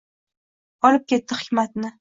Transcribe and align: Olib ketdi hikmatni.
Olib 0.91 1.07
ketdi 1.15 1.41
hikmatni. 1.43 1.89